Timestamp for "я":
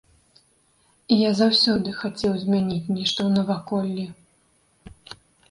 1.15-1.29